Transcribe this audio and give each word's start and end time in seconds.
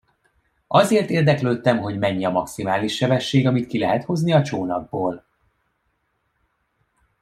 Azért 0.67 1.09
érdeklődtem, 1.09 1.77
hogy 1.79 1.97
mennyi 1.97 2.25
a 2.25 2.29
maximális 2.29 2.95
sebesség, 2.95 3.47
amit 3.47 3.67
ki 3.67 3.79
lehet 3.79 4.03
hozni 4.03 4.33
a 4.33 4.41
csónakból. 4.41 5.25